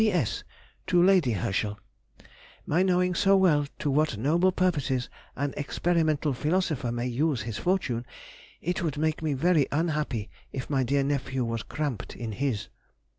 [0.01, 1.79] P.S.—[To Lady Herschel]....
[2.65, 8.07] My knowing so well to what noble purposes an experimental philosopher may use his fortune,
[8.61, 12.67] it would make me very unhappy if my dear nephew was cramped in his.